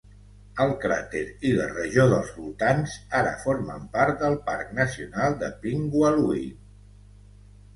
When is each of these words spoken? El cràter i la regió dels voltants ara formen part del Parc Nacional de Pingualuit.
El 0.63 0.71
cràter 0.83 1.19
i 1.49 1.51
la 1.59 1.67
regió 1.73 2.05
dels 2.13 2.31
voltants 2.37 2.95
ara 3.19 3.35
formen 3.43 3.85
part 3.99 4.17
del 4.25 4.39
Parc 4.49 4.73
Nacional 4.81 5.37
de 5.45 5.51
Pingualuit. 5.67 6.69